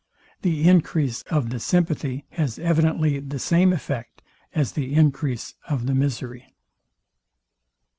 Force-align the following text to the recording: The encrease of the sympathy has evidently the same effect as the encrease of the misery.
The 0.41 0.67
encrease 0.67 1.21
of 1.29 1.51
the 1.51 1.59
sympathy 1.59 2.25
has 2.31 2.57
evidently 2.57 3.19
the 3.19 3.37
same 3.37 3.71
effect 3.71 4.23
as 4.55 4.71
the 4.71 4.95
encrease 4.95 5.53
of 5.67 5.85
the 5.85 5.93
misery. 5.93 6.47